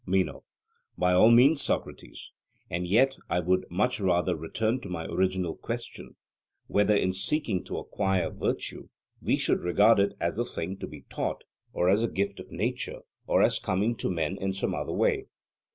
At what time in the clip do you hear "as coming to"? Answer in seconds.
13.43-14.09